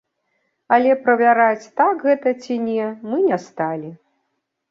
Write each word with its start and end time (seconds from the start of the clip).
Але 0.77 0.93
правяраць, 1.07 1.67
так 1.81 1.95
гэта 2.07 2.33
ці 2.45 2.57
не, 2.69 2.87
мы 3.11 3.17
не 3.27 3.37
сталі. 3.47 3.89